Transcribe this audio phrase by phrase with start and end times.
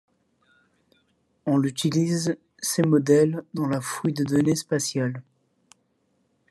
[1.45, 5.21] On l'utilise ces modèles dans la fouille de données spatiales.